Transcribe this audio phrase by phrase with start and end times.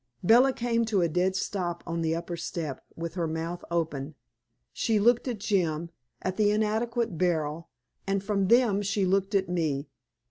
[0.23, 4.15] Bella came to a dead stop on the upper step, with her mouth open.
[4.73, 5.91] She looked at Jim,
[6.23, 7.69] at the inadequate barrel,
[8.07, 9.89] and from them she looked at me.